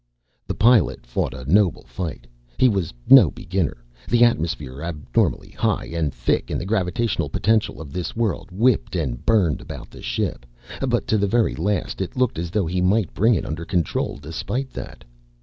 The 0.47 0.55
Pilot 0.55 1.05
fought 1.05 1.35
a 1.35 1.45
noble 1.45 1.83
fight. 1.83 2.25
He 2.57 2.67
was 2.67 2.91
no 3.07 3.29
beginner. 3.29 3.85
The 4.09 4.23
atmosphere, 4.23 4.81
abnormally 4.81 5.51
high 5.51 5.89
and 5.93 6.11
thick 6.11 6.49
in 6.49 6.57
the 6.57 6.65
gravitational 6.65 7.29
potential 7.29 7.79
of 7.79 7.93
this 7.93 8.15
world 8.15 8.49
whipped 8.49 8.95
and 8.95 9.23
burned 9.23 9.61
about 9.61 9.91
the 9.91 10.01
ship, 10.01 10.43
but 10.87 11.05
to 11.05 11.19
the 11.19 11.27
very 11.27 11.53
last 11.53 12.01
it 12.01 12.15
looked 12.17 12.39
as 12.39 12.49
though 12.49 12.65
he 12.65 12.81
might 12.81 13.13
bring 13.13 13.35
it 13.35 13.45
under 13.45 13.63
control 13.63 14.17
despite 14.17 14.71
that. 14.71 15.03